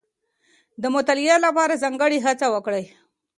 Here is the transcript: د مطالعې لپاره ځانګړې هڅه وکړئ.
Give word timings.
د 0.81 0.83
مطالعې 0.95 1.35
لپاره 1.45 1.79
ځانګړې 1.83 2.17
هڅه 2.25 2.47
وکړئ. 2.53 2.85